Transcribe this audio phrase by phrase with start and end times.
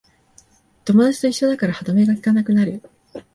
[0.85, 2.81] 友達と一緒だから歯止めがきかなくなる